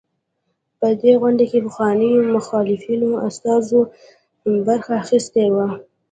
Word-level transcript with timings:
په 0.79 0.87
دې 1.01 1.13
غونډه 1.21 1.45
کې 1.51 1.59
پخوانيو 1.65 2.31
مخالفینو 2.35 3.09
استازو 3.27 3.79
برخه 4.67 4.91
اخیستې 5.03 5.45
وه. 5.55 5.67